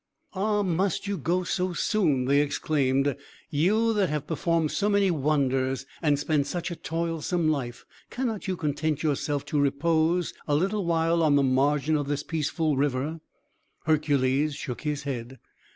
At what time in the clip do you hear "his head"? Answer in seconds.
14.81-15.37